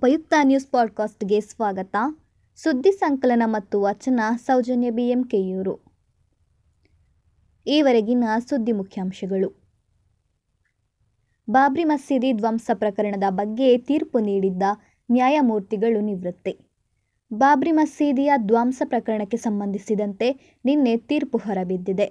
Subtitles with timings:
[0.00, 1.96] ಉಪಯುಕ್ತ ನ್ಯೂಸ್ ಪಾಡ್ಕಾಸ್ಟ್ಗೆ ಸ್ವಾಗತ.
[2.56, 5.80] ಸುದ್ದಿ ಸಂಕಲನ ಮತ್ತು ವಚನ ಸೌಜನ್ಯ ಬಿಎಂಕೆಯೂರು.
[7.66, 9.62] ಈವರೆಗಿನ ಸುದ್ದಿ ಮುಖ್ಯಾಂಶಗಳು.
[11.50, 14.62] ಬಾಬ್ರಿ ಮಸೀದಿ ಧ್ವಂಸ ಪ್ರಕರಣದ ಬಗ್ಗೆ ತೀರ್ಪು ನೀಡಿದ್ದ
[15.12, 16.58] ನ್ಯಾಯಮೂರ್ತಿಗಳು ನಿವೃತ್ತಿ.
[17.32, 22.04] ಬಾಬ್ರಿ ಮಸೀದಿಯ ಧ್ವಂಸ ಪ್ರಕರಣಕ್ಕೆ ಸಂಬಂಧಿಸಿದಂತೆ ನಿನ್ನೆ ತೀರ್ಪು ಹೊರಬಿದ್ದಿದೆ.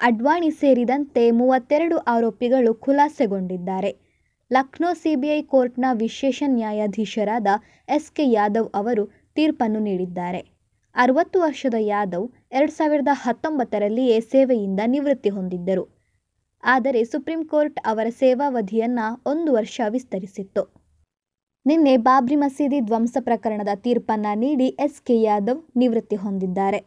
[0.00, 4.09] ಅಡ್ವಾಣಿ ಸೇರಿದಂತೆ ಮೂವತ್ತೆರಡು ಆರೋಪಿಗಳು ಖುಲಾಸೆಗೊಂಡಿದ್ದಾರೆ.
[4.50, 7.48] ಲಕ್ನೋ ಸಿಬಿಐ ಕೋರ್ಟ್ನ ವಿಶೇಷ ನ್ಯಾಯಾಧೀಶರಾದ
[7.88, 10.40] ಎಸ್ ಕೆ ಯಾದವ್ ಅವರು ತೀರ್ಪನ್ನು ನೀಡಿದ್ದಾರೆ.
[10.94, 15.84] ಅರವತ್ತು ವರ್ಷದ ಯಾದವ್ ಎರಡು ಸಾವಿರದ ಹತ್ತೊಂಬತ್ತರಲ್ಲಿಯೇ ಸೇವೆಯಿಂದ ನಿವೃತ್ತಿ ಹೊಂದಿದ್ದರು.
[16.62, 20.62] ಆದರೆ ಸುಪ್ರೀಂ ಕೋರ್ಟ್ ಅವರ ಸೇವಾವಧಿಯನ್ನು ಒಂದು ವರ್ಷ ವಿಸ್ತರಿಸಿತ್ತು.
[21.66, 26.80] ನಿನ್ನೆ ಬಾಬ್ರಿ ಮಸೀದಿ ಧ್ವಂಸ ಪ್ರಕರಣದ ತೀರ್ಪನ್ನ ನೀಡಿ ಎಸ್ ಕೆ ಯಾದವ್ ನಿವೃತ್ತಿ ಹೊಂದಿದ್ದಾರೆ.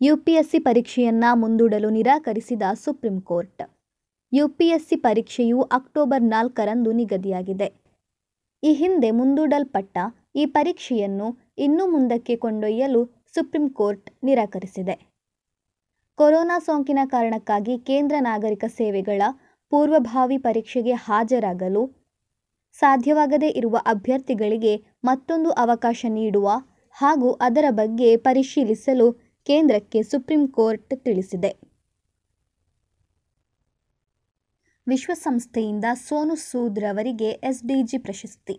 [0.00, 3.62] ಯುಪಿಎಸ್ಸಿ ಪರೀಕ್ಷೆಯನ್ನ ಮುಂದೂಡಲು ನಿರಾಕರಿಸಿದ ಸುಪ್ರೀಂ ಕೋರ್ಟ್
[4.32, 7.68] ಯುಪಿಎಸ್ಸಿ ಪರೀಕ್ಷೆಯು ಅಕ್ಟೋಬರ್ ನಾಲ್ಕರಂದು ನಿಗದಿಯಾಗಿದೆ.
[8.62, 9.96] ಈ ಹಿಂದೆ ಮುಂದೂಡಲ್ಪಟ್ಟ
[10.36, 11.28] ಈ ಪರೀಕ್ಷೆಯನ್ನು
[11.58, 13.00] ಇನ್ನೂ ಮುಂದಕ್ಕೆ ಕೊಂಡೊಯ್ಯಲು
[13.34, 14.96] ಸುಪ್ರೀಂ ಕೋರ್ಟ್ ನಿರಾಕರಿಸಿದೆ.
[16.18, 19.22] ಕೊರೋನಾ ಸೋಂಕಿನ ಕಾರಣಕ್ಕಾಗಿ ಕೇಂದ್ರ ನಾಗರಿಕ ಸೇವೆಗಳ
[19.72, 21.82] ಪೂರ್ವಭಾವಿ ಪರೀಕ್ಷೆಗೆ ಹಾಜರಾಗಲು
[22.76, 26.48] ಸಾಧ್ಯವಾಗದೇ ಇರುವ ಅಭ್ಯರ್ಥಿಗಳಿಗೆ ಮತ್ತೊಂದು ಅವಕಾಶ ನೀಡುವ
[26.96, 29.06] ಹಾಗೂ ಅದರ ಬಗ್ಗೆ ಪರಿಶೀಲಿಸಲು
[29.46, 31.50] ಕೇಂದ್ರಕ್ಕೆ ಸುಪ್ರೀಂ ಕೋರ್ಟ್ ತಿಳಿಸಿದೆ.
[34.90, 38.54] ವಿಶ್ವಸಂಸ್ಥೆಯಿಂದ ಸೋನು ಸೂದ್ ರವರಿಗೆ ಎಸ್ಡಿಜಿ ಪ್ರಶಸ್ತಿ.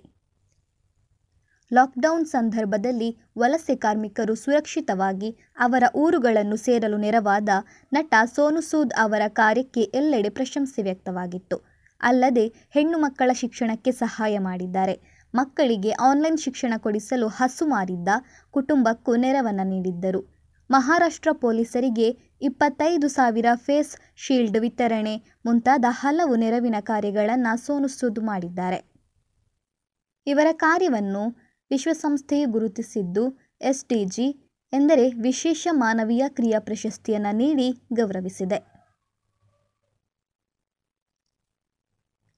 [1.72, 7.50] ಲಾಕ್ಡೌನ್ ಸಂದರ್ಭದಲ್ಲಿ ವಲಸೆ ಕಾರ್ಮಿಕರು ಸುರಕ್ಷಿತವಾಗಿ ಅವರ ಊರುಗಳನ್ನು ಸೇರಲು ನೆರವಾದ
[7.94, 11.58] ನಟ ಸೋನು ಸೂದ್ ಅವರ ಕಾರ್ಯಕ್ಕೆ ಎಲ್ಲೆಡೆ ಪ್ರಶಂಸೆ ವ್ಯಕ್ತವಾಗಿತ್ತು.
[12.02, 14.96] ಅಲ್ಲದೆ ಹೆಣ್ಣು ಮಕ್ಕಳ ಶಿಕ್ಷಣಕ್ಕೆ ಸಹಾಯ ಮಾಡಿದ್ದಾರೆ.
[15.34, 18.10] ಮಕ್ಕಳಿಗೆ ಆನ್ಲೈನ್ ಶಿಕ್ಷಣ ಕೊಡಿಸಲು ಹಸು ಮಾರಿದ್ದ
[18.52, 20.22] ಕುಟುಂಬಕ್ಕೂ ನೆರವನ್ನು ನೀಡಿದ್ದರು.
[20.72, 22.10] ಮಹಾರಾಷ್ಟ್ರ ಪೊಲೀಸರಿಗೆ
[22.42, 28.92] ಇಪ್ಪತ್ತೈದು ಸಾವಿರ ಫೇಸ್ ಶೀಲ್ಡ್ ವಿತರಣೆ ಮುಂತಾದ ಹಲವು ನೆರವಿನ ಕಾರ್ಯಗಳನ್ನು ಸೋನು ಮಾಡಿದ್ದಾರೆ.
[30.28, 31.24] ಇವರ ಕಾರ್ಯವನ್ನು
[31.72, 38.60] ವಿಶ್ವಸಂಸ್ಥೆಯು ಗುರುತಿಸಿದ್ದು, ಎಸ್ಡಿಜಿ ಎಂದರೆ ವಿಶೇಷ ಮಾನವೀಯ ಕ್ರಿಯಾ ಪ್ರಶಸ್ತಿಯನ್ನು ನೀಡಿ ಗೌರವಿಸಿದೆ.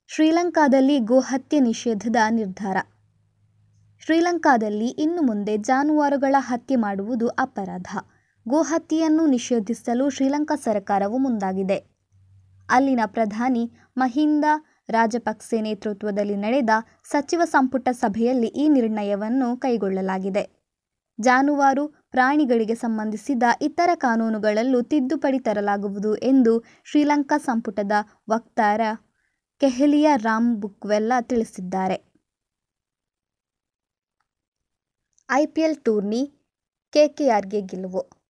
[0.08, 2.76] ಶ್ರೀಲಂಕಾದಲ್ಲಿ ಗೋಹತ್ಯೆ ನಿಷೇಧದ ನಿರ್ಧಾರ.
[4.04, 7.86] ಶ್ರೀಲಂಕಾದಲ್ಲಿ ಇನ್ನು ಮುಂದೆ ಜಾನುವಾರುಗಳ ಹತ್ಯೆ ಮಾಡುವುದು ಅಪರಾಧ.
[8.48, 11.76] ಗೋಹತ್ಯೆಯನ್ನು ನಿಷೇಧಿಸಲು ಶ್ರೀಲಂಕಾ ಸರ್ಕಾರವು ಮುಂದಾಗಿದೆ.
[12.70, 14.44] ಅಲ್ಲಿನ ಪ್ರಧಾನಿ ಮಹಿಂದ
[14.88, 16.70] ರಾಜಪಕ್ಸೆ ನೇತೃತ್ವದಲ್ಲಿ ನಡೆದ
[17.04, 20.64] ಸಚಿವ ಸಂಪುಟ ಸಭೆಯಲ್ಲಿ ಈ ನಿರ್ಣಯವನ್ನು ಕೈಗೊಳ್ಳಲಾಗಿದೆ.
[21.20, 27.92] ಜಾನುವಾರು ಪ್ರಾಣಿಗಳಿಗೆ ಸಂಬಂಧಿಸಿದ ಇತರ ಕಾನೂನುಗಳಲ್ಲೂ ತಿದ್ದುಪಡಿ ತರಲಾಗುವುದು ಎಂದು ಶ್ರೀಲಂಕಾ ಸಂಪುಟದ
[28.30, 28.80] ವಕ್ತಾರ
[29.60, 32.14] ಕೆಹಲಿಯ ರಾಮ್ ಬುಕ್ವೆಲ್ಲ ತಿಳಿಸಿದ್ದಾರೆ.
[35.30, 36.22] ಐಪಿಎಲ್ ಟೂರ್ನಿ
[36.92, 38.23] ಕೆಕೆಆರ್ಗೆ ಗೆಲುವು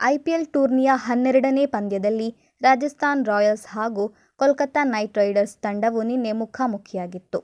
[0.00, 2.28] ಐಪಿಎಲ್ ಟೂರ್ನಿಯ ಹನ್ನೆರಡನೇ ಪಂದ್ಯದಲ್ಲಿ
[2.62, 4.04] ರಾಜಸ್ಥಾನ್ ರಾಯಲ್ಸ್ ಹಾಗೂ
[4.40, 7.38] ಕೋಲ್ಕತ್ತಾ ನೈಟ್ ರೈಡರ್ಸ್ ತಂಡವು ನಿನ್ನೆ ಮುಖಾಮುಖಿಯಾಗಿತ್ತು.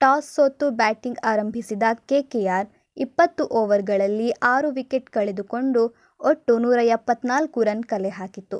[0.00, 5.82] ಟಾಸ್ ಸೋತು ಬ್ಯಾಟಿಂಗ್ ಆರಂಭಿಸಿದ ಕೆಕೆಆರ್ ಇಪ್ಪತ್ತು ಓವರ್ಗಳಲ್ಲಿ ಆರು ವಿಕೆಟ್ ಕಳೆದುಕೊಂಡು
[6.20, 8.58] ಒಟ್ಟು ನೂರ ಎಪ್ಪತ್ನಾಲ್ಕು ರನ್ ಕಲೆ ಹಾಕಿತು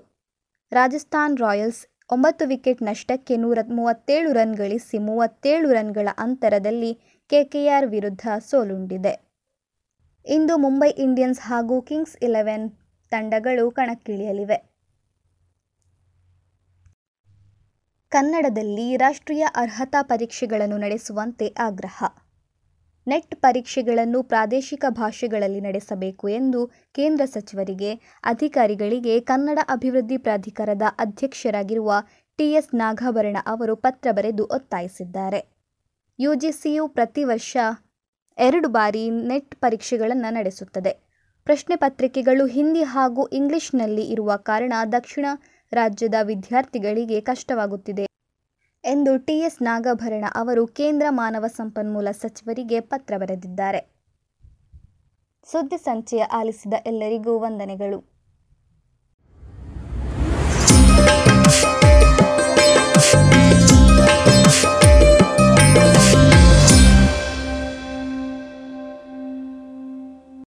[0.73, 6.93] ರಾಜಸ್ಥಾನ್ ರಾಯಲ್ಸ್ ಒಂಬತ್ತು ವಿಕೆಟ್ ನಷ್ಟಕ್ಕೆ ನೂರ ಮೂವತ್ತೇಳು ರನ್ ಗಳಿಸಿ ಮೂವತ್ತೇಳು ರನ್ಗಳ ಅಂತರದಲ್ಲಿ
[7.31, 9.15] ಕೆಕೆಆರ್ ವಿರುದ್ಧ ಸೋಲುಂಡಿದೆ.
[10.27, 12.67] ಇಂದು ಮುಂಬೈ ಇಂಡಿಯನ್ಸ್ ಹಾಗೂ ಕಿಂಗ್ಸ್ ಇಲೆವೆನ್
[13.15, 14.75] ತಂಡಗಳು ಕಣಕ್ಕಿಳಿಯಲಿವೆ.
[18.09, 22.05] ಕನ್ನಡದಲ್ಲಿ ರಾಷ್ಟ್ರೀಯ ಅರ್ಹತಾ ಪರೀಕ್ಷೆಗಳನ್ನು ನಡೆಸುವಂತೆ ಆಗ್ರಹ.
[23.07, 27.95] ನೆಟ್ ಪರೀಕ್ಷೆಗಳನ್ನು ಪ್ರಾದೇಶಿಕ ಭಾಷೆಗಳಲ್ಲಿ ನಡೆಸಬೇಕು ಎಂದು ಕೇಂದ್ರ ಸಚಿವರಿಗೆ,
[28.25, 31.93] ಅಧಿಕಾರಿಗಳಿಗೆ ಕನ್ನಡ ಅಭಿವೃದ್ಧಿ ಪ್ರಾಧಿಕಾರದ ಅಧ್ಯಕ್ಷರಾಗಿರುವ
[32.39, 35.49] ಟಿಎಸ್ ನಾಗಾಭರಣ ಅವರು ಪತ್ರ ಬರೆದು ಒತ್ತಾಯಿಸಿದ್ದಾರೆ.
[36.21, 37.57] ಯುಜಿಸಿಯು ಪ್ರತಿ ವರ್ಷ
[38.39, 41.04] ಎರಡು ಬಾರಿ ನೆಟ್ ಪರೀಕ್ಷೆಗಳನ್ನು ನಡೆಸುತ್ತದೆ.
[41.45, 45.27] ಪ್ರಶ್ನೆ ಪತ್ರಿಕೆಗಳು ಹಿಂದಿ ಹಾಗೂ ಇಂಗ್ಲಿಷ್ನಲ್ಲಿ ಇರುವ ಕಾರಣ ದಕ್ಷಿಣ
[45.73, 48.07] ರಾಜ್ಯದ ವಿದ್ಯಾರ್ಥಿಗಳಿಗೆ ಕಷ್ಟವಾಗುತ್ತಿದೆ
[48.85, 53.95] ಎಂದು ಟಿಎಸ್ ನಾಗಭರಣ ಅವರು ಕೇಂದ್ರ ಮಾನವ ಸಂಪನ್ಮೂಲ ಸಚಿವರಿಗೆ ಪತ್ರ ಬರೆದಿದ್ದಾರೆ.
[55.45, 58.14] ಸುದ್ದಿ ಸಂಚಯ ಆಲಿಸಿದ ಎಲ್ಲರಿಗೂ ವಂದನೆಗಳು.